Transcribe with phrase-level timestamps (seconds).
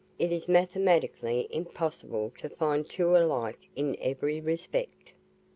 [0.17, 5.13] It is mathematically impossible to find two alike in every respect."